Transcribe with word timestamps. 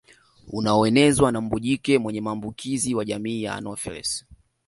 Unaoenezwa 0.47 1.31
na 1.31 1.41
mbu 1.41 1.59
jike 1.59 1.97
mwenye 1.99 2.21
maambukizo 2.21 2.97
wa 2.97 3.05
jamii 3.05 3.43
ya 3.43 3.55
anopheles 3.55 4.25